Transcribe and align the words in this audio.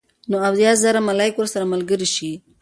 نو 0.29 0.35
اويا 0.47 0.71
زره 0.83 0.99
ملائک 1.09 1.33
ورسره 1.37 1.63
ملګري 1.73 2.07
شي 2.15 2.31